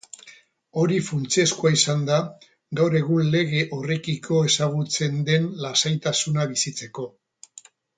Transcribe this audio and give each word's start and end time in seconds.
Hori 0.83 0.95
funtsezkoa 1.09 1.71
izan 1.75 2.01
da, 2.07 2.17
gaur 2.81 2.97
egun 3.03 3.29
lege 3.37 3.61
horrekiko 3.79 4.43
ezagutzen 4.51 5.23
den 5.33 5.49
lasaitasuna 5.67 6.53
bizitzeko. 6.57 7.11